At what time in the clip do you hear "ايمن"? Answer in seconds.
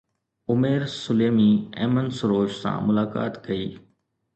1.81-2.05